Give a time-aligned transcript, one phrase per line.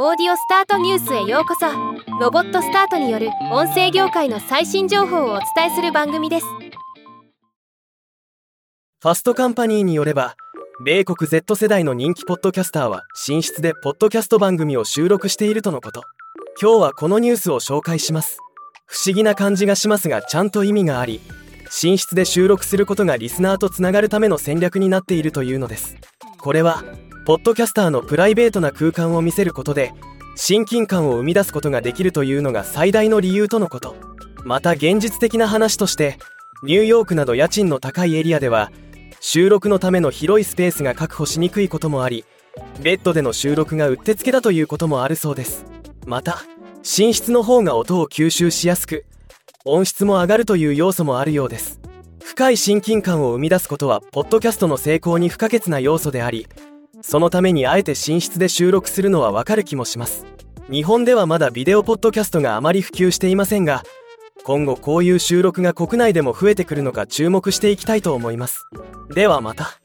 [0.00, 1.66] オーディオスタートニュースへようこそ。
[2.20, 6.46] ロボットスタートによる音声業界の最新情報をお伝えする番組です。
[9.00, 10.36] ファストカンパニーによれば
[10.84, 16.02] 米国 Z 世代の人気ポッドキャスターは寝室でポッドキャスト番組を収録しているとのこと。
[16.62, 18.38] 今日はこのニュースを紹介します。
[18.86, 21.20] 不思議な感じがしますがちゃんと意味があり
[21.82, 25.96] 寝室で収録することがリスナーとつながるための戦略になっているというのです。
[26.38, 26.84] これは
[27.28, 29.92] ポッドキャスターのプライベートな空間を見せることで
[30.34, 33.96] 親近感を生み出すことができるというのが最大の理由とのこと。
[34.46, 36.16] また現実的な話として
[36.62, 38.72] ニューヨークなど家賃の高いエリアでは
[39.20, 42.24] 収録のための広いスペースが確保しにくいこともあり
[42.80, 45.66] ベッドでの収録がうってつけだということもあるそうです。
[46.06, 46.38] また
[46.76, 49.04] 寝室の方が音を吸収しやすく
[49.66, 51.78] 音質も上がるという要素もあるようです。
[52.24, 56.46] 深い親近感を生み出すことはポッドキャストの成功に不可欠な要素であり
[57.02, 60.26] そのためにあえて寝室で収録するのはわかる気もします。
[60.70, 63.82] 日本ではまだビデオポッドキャストがあまり普及していませんが
[64.44, 68.66] 今後こういう収録が国内でも増えてくるのか注目していきたいと思います。
[69.14, 69.78] ではまた。